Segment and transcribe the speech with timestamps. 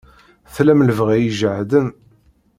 [0.55, 1.87] Tlam lebɣi ijehden.